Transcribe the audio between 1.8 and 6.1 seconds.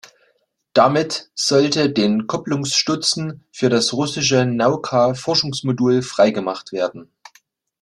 den Kopplungsstutzen für das russische Nauka-Forschungsmodul